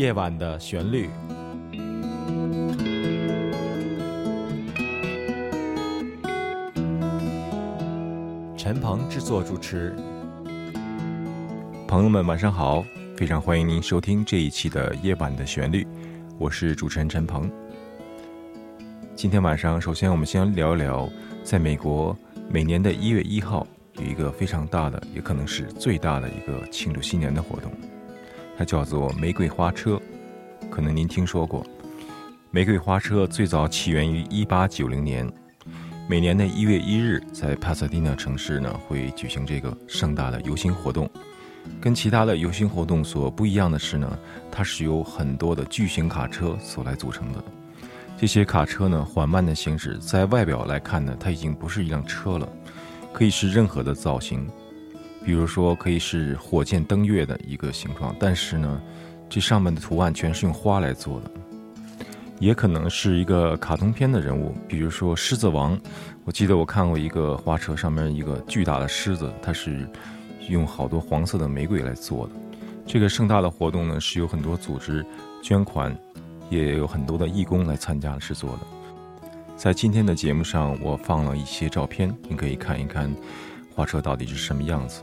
[0.00, 1.10] 夜晚的旋律。
[8.56, 9.94] 陈鹏制作主持。
[11.86, 12.82] 朋友们，晚上好！
[13.14, 15.84] 非常欢迎您收听这一期的《夜晚的旋律》，
[16.38, 17.50] 我是主持人陈鹏。
[19.14, 21.06] 今天晚上，首先我们先聊一聊，
[21.44, 22.16] 在美国
[22.48, 23.66] 每年的一月一号
[23.98, 27.70] 有一个非常大的，也可能是最大的一个庆祝新年的活动，
[28.60, 29.98] 它叫做玫瑰花车。
[30.70, 31.64] 可能您听说过，
[32.50, 35.26] 玫瑰花车最早起源于一八九零年。
[36.06, 41.08] 每年的一月一日，在帕萨蒂纳城市呢，会举行这个盛大的游行活动。
[41.80, 44.18] 跟其他的游行活动所不一样的是呢，
[44.50, 47.42] 它是由很多的巨型卡车所来组成的。
[48.18, 52.46] 这些卡车呢，缓慢的行驶，在外表来看呢，它已经不是一辆车了，
[53.10, 54.46] 可以是任何的造型，
[55.24, 58.80] 比如说可以是火箭登月的一个形状，但是呢，
[59.28, 61.30] 这上面的图案全是用花来做的。
[62.38, 65.76] 也可能是一个卡通片的人物，比如说《狮子王》。
[66.24, 69.86] 我记得我看过一个花车，上面一个巨大的狮子，它是
[70.48, 72.32] 用好多黄色的玫瑰来做的。
[72.86, 75.04] 这个盛大的活动呢，是有很多组织
[75.42, 75.94] 捐款，
[76.48, 78.60] 也有很多的义工来参加制作的。
[79.54, 83.14] 在今天的节目上，我放了一些照片，您可以看一看
[83.74, 85.02] 花车到底是什么样子。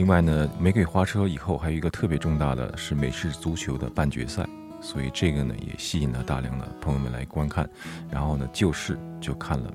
[0.00, 4.48] 另外呢，玫瑰花车以后还有一个特别重大的是美式足球的半决赛。
[4.80, 7.68] 所以这个呢，也吸引了大量的朋友们来观看，
[8.10, 9.70] 然后呢，就是就看了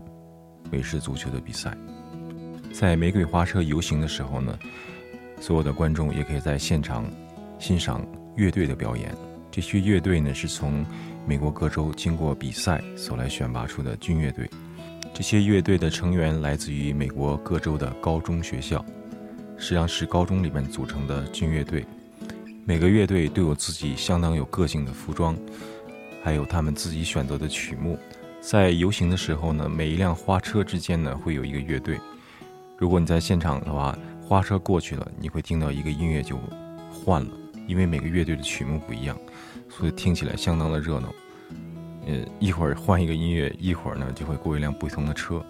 [0.72, 1.78] 美式足球的比赛。
[2.74, 4.58] 在玫瑰花车游行的时候呢，
[5.40, 7.06] 所有的观众也可以在现场
[7.60, 8.04] 欣赏
[8.36, 9.16] 乐队的表演。
[9.52, 10.84] 这些乐队呢，是从
[11.28, 14.50] 美国各州经过比赛所来选拔出的军乐队。
[15.14, 18.84] 这些乐队的成员来自于美国各州的高中学校，
[19.58, 21.86] 实际上是高中里面组成的军乐队。
[22.66, 25.38] 每个乐队都有自己相当有个性的服装，
[26.24, 27.98] 还有他们自己选择的曲目。
[28.42, 32.00] 在游行的时候呢，每一辆花车之间呢会有一个乐队。
[32.78, 36.40] 如果你在现场的话，花车过去了，你会听到一个音乐就
[36.92, 37.32] 换了，
[37.68, 39.18] 因为每个乐队的曲目不一样，
[39.70, 41.14] 所以听起来相当的热闹。
[42.08, 45.44] 呃，一会儿换一个音乐，一会儿呢就会过一辆不同的车，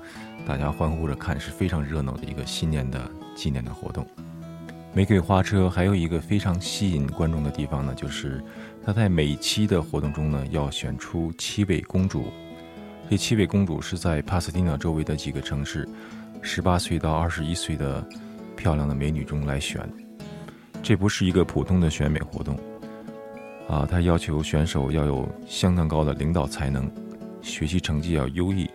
[0.45, 4.07] 大家欢呼着看，是非常热闹的一个新年的纪念的活动。
[4.93, 8.41] 玫瑰花车还有一个非常吸引观众的地方呢，就是
[8.85, 12.27] 它在每期的活动中呢，要选出七位公主。
[13.09, 15.87] 这七位公主是在帕斯蒂纳周围的几个城市，
[16.41, 18.03] 十八岁到二十一岁的
[18.55, 19.87] 漂亮的美女中来选。
[20.81, 22.57] 这不是一个普通的选美活动
[23.67, 26.89] 啊，它要求选手要有相当高的领导才能，
[27.41, 28.69] 学习成绩要优异，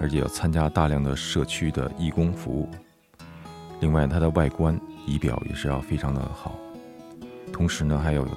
[0.00, 2.68] 而且要参加大量的社区的义工服务。
[3.80, 4.78] 另外，它的外观。
[5.06, 6.54] 仪表也是要非常的好，
[7.50, 8.28] 同时呢，还有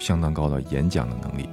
[0.00, 1.48] 相当高的演讲的能力。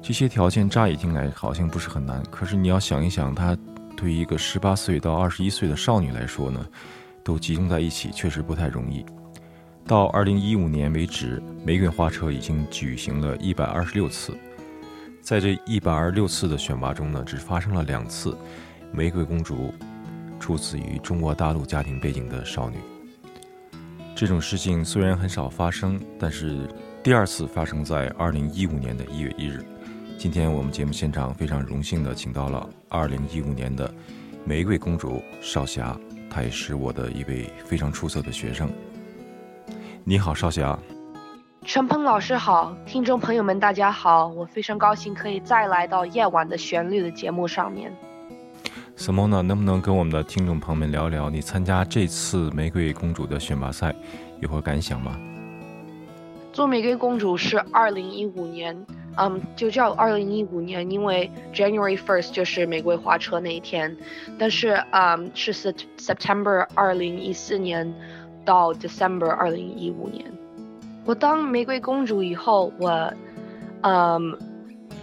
[0.00, 3.54] 这些条件乍一听来好像不是很难，可是你要想一想，它
[3.94, 6.64] 对于一个十八岁到二十一岁的少女来说呢，
[7.22, 9.04] 都集中在一起，确实不太容易。
[9.86, 14.34] 到二零一五年为止，玫瑰花车已经举行了一百二十六次，
[15.20, 18.34] 在这一百二十六次的选拔中呢，只发生了两次，
[18.92, 19.74] 玫瑰公主
[20.38, 22.76] 出自于中国大陆家庭背景的少女。
[24.14, 26.68] 这种事情虽然很少发生，但是
[27.02, 29.64] 第二次发生在二零一五年的一月一日。
[30.16, 33.92] 今天我们节目现场非常荣幸的请到了二零一五年的
[34.44, 35.94] 玫瑰公主少霞，
[36.30, 38.70] 她也是我的一位非常出色的学生。
[40.04, 40.78] 你好，少霞。
[41.66, 47.92] 陈鹏老师好，听众朋友们大家好，我非常高兴可以再来到夜晚的旋律的节目上面。
[48.96, 53.94] Simona，能不能跟我们的听众朋友们聊聊你参加这次玫瑰公主的选拔赛
[54.40, 55.14] 有何感想吗？
[56.50, 58.74] 做玫瑰公主是二零一五年，
[59.18, 63.94] 嗯，就叫二零一五年，因为 January first 就是玫瑰花车那一天，
[64.38, 67.92] 但是嗯是 September 二零一四年
[68.46, 70.24] 到 December 二零一五年。
[71.04, 73.12] 我当玫瑰公主以后，我
[73.82, 74.38] 嗯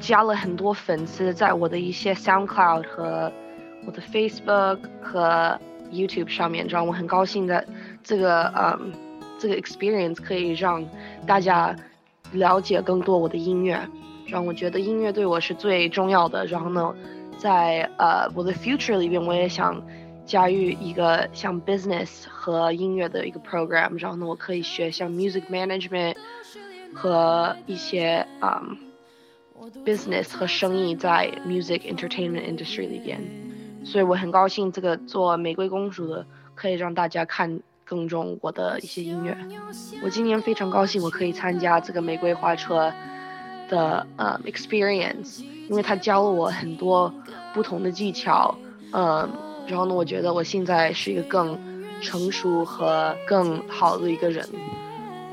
[0.02, 3.32] 加了很多粉丝在我的一些 SoundCloud 和
[3.86, 5.60] 我的 Facebook 和
[5.92, 7.66] YouTube 上面，让我很高兴的
[8.04, 8.94] 这个嗯
[9.40, 10.84] 这个 experience 可以让
[11.28, 11.76] 大家
[12.32, 13.80] 了解更多我的音乐，
[14.26, 16.46] 让我觉得音乐对我是最重要的。
[16.46, 16.96] 然后呢，
[17.38, 19.86] 在呃我的 future 里边，我也想
[20.26, 26.16] 加入一个像 business 和音乐的一个 program，然后呢，我可以学像 music management
[26.94, 28.78] 和一些嗯
[29.86, 33.22] business 和生意在 music entertainment industry 里边。
[33.84, 36.26] 所以我很高兴，这个做玫瑰公主的
[36.56, 39.38] 可以让大家看更重我的一些音乐。
[40.04, 42.92] 我今年非常高兴，我可以参加这个玫瑰花车
[43.70, 47.14] 的呃 experience，因为他教了我很多
[47.54, 48.56] 不同的技巧，
[48.94, 49.30] 嗯，
[49.68, 51.60] 然后呢，我觉得我现在是一个更
[52.02, 54.48] 成熟和更好的一个人。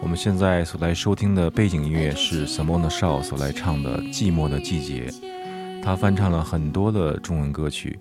[0.03, 5.11] 我们现在所来收听的背景音乐是 Simona Shaw 所来唱的《寂寞的季节》，
[5.83, 7.99] 他翻唱了很多的中文歌曲。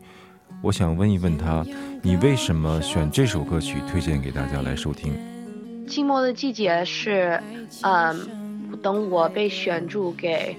[0.62, 1.66] 我想问一问他，
[2.02, 5.14] 你为什么选这首歌曲推荐给大家来收听？
[5.90, 7.42] 《寂寞的季节》是，
[7.82, 10.56] 嗯，等我被选入给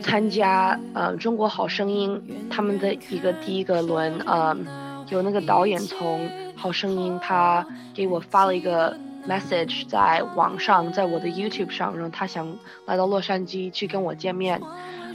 [0.00, 2.10] 参加呃《中国好声音》
[2.48, 4.64] 他们的一个第一个轮，嗯，
[5.10, 6.20] 有那个导演从
[6.54, 8.96] 《好声音》他给我发了一个。
[9.26, 12.46] message 在网上，在我的 YouTube 上，然后他想
[12.84, 14.60] 来到洛杉矶去跟我见面。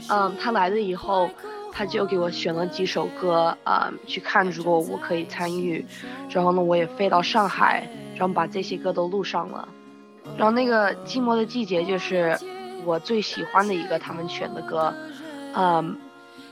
[0.08, 1.30] 嗯，他来了以后，
[1.72, 5.84] 他就给我选了几首歌，嗯，去看如果我可以参与。
[6.30, 9.68] 然后呢，我也飞到上海，然后把这些歌都录上了。
[10.36, 12.38] 然后那个《寂寞的季节》就是
[12.84, 14.94] 我最喜欢的一个他们选的歌。
[15.54, 15.96] 嗯，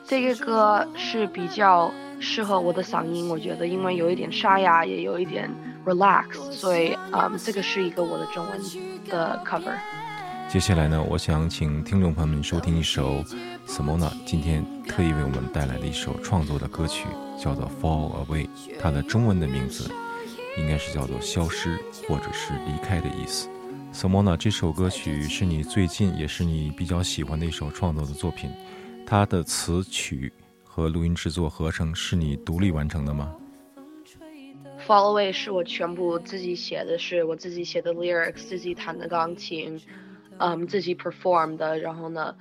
[0.04, 5.50] 这个歌是比较适合我的嗓音，我觉得，因为有一点沙哑，也有一点。
[5.86, 8.60] relax，所以嗯，这个是一个我的中文
[9.08, 9.72] 的 cover。
[10.48, 13.22] 接下来呢，我想请听众朋友们收听一首
[13.66, 17.06] Simona 今天特意为我们带来的一首创作的歌曲，
[17.38, 18.46] 叫做《Fall Away》。
[18.80, 19.90] 它的中文的名字
[20.56, 21.78] 应该是叫做“消失”
[22.08, 23.46] 或者是“离开”的意思。
[23.92, 28.50] Simona 这首歌曲是你最近也是你比较喜欢的一首创作的作品，
[29.06, 30.32] 它的词曲
[30.64, 33.34] 和录音制作合成是你独立完成的吗
[34.86, 39.78] ？Fall Away 是我全部自己写的，是我自己写的 lyrics，自己弹的钢琴，
[40.38, 41.78] 嗯，自己 perform 的。
[41.78, 42.34] 然后呢，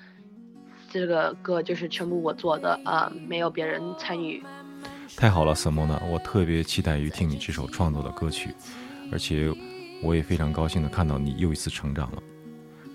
[0.90, 4.42] 这个歌就是全部我做的，啊，没有别人参与。
[5.16, 8.54] 太好了，Simona，我特别期待于听你这首创作的歌曲，
[9.12, 9.52] 而且
[10.04, 12.24] 我也非常高兴的看到你又一次成长了。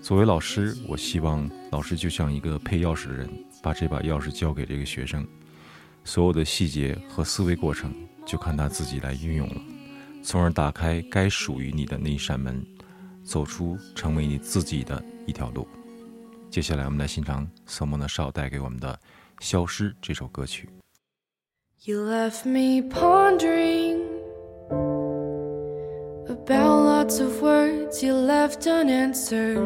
[0.01, 3.29] 作为老师，我希望老师就像一个配钥匙的人，
[3.61, 5.25] 把这把钥匙交给这个学生，
[6.03, 7.93] 所有的细节和思维过程。
[8.25, 9.61] 就看他自己来运用了，
[10.23, 12.65] 从而打开该属于你的那一扇门，
[13.22, 15.66] 走出成为你自己的一条路。
[16.50, 18.92] 接下来，我们来欣赏瑟莫纳少带给我们的《
[19.44, 20.68] 消失》这首歌曲。
[21.84, 24.00] You left me pondering
[26.26, 29.60] about lots of words you left unanswered,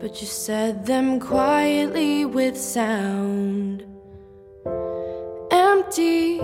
[0.00, 3.84] but you said them quietly with sound.
[5.92, 6.38] empty,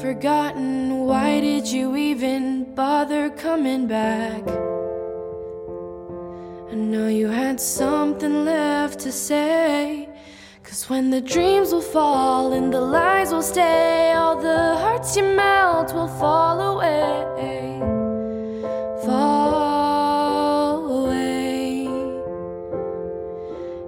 [0.00, 1.06] forgotten.
[1.06, 4.47] Why did you even bother coming back?
[6.71, 10.07] I know you had something left to say.
[10.63, 15.23] Cause when the dreams will fall and the lies will stay, all the hearts you
[15.23, 17.79] melt will fall away.
[19.05, 21.87] Fall away.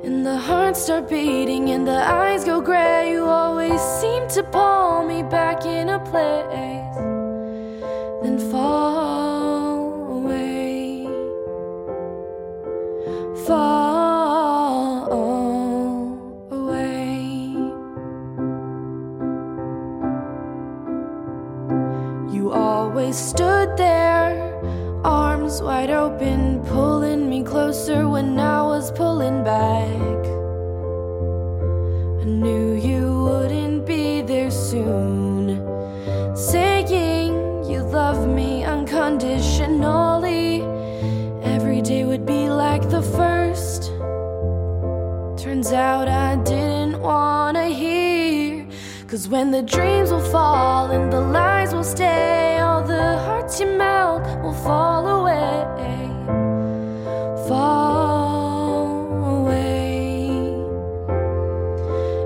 [0.03, 3.11] And the hearts start beating and the eyes go gray.
[3.11, 6.82] You always seem to pull me back in a place,
[23.13, 24.33] stood there,
[25.05, 25.91] arms wide
[49.13, 53.67] Cause when the dreams will fall and the lies will stay, all the hearts you
[53.67, 55.67] melt will fall away.
[57.47, 60.29] Fall away.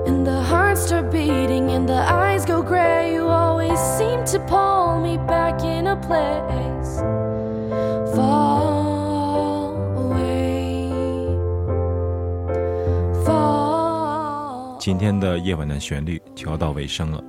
[0.06, 3.12] And the hearts start beating and the eyes go gray.
[3.12, 6.47] You always seem to pull me back in a place.
[14.78, 17.22] 今天的夜晚的旋律就要到尾声了，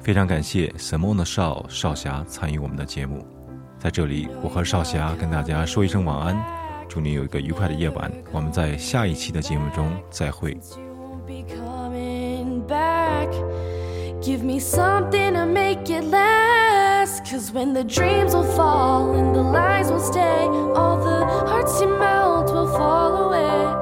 [0.00, 3.24] 非常感谢 Simona 少少侠参与我们的节目。
[3.78, 6.42] 在这里，我和少侠跟大家说一声晚安，
[6.88, 8.10] 祝你有一个愉快的夜晚。
[8.32, 10.52] 我们在下一期的节目中再会。
[10.52, 13.28] You won't be coming back.
[14.22, 17.30] Give me something to make it last.
[17.30, 21.88] Cause when the dreams will fall and the lies will stay, all the hearts you
[21.98, 23.73] melt will fall away.